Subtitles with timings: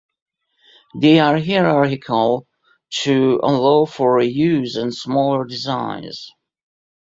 [0.99, 2.47] They are hierarchical
[3.03, 6.31] to allow for reuse and smaller designs.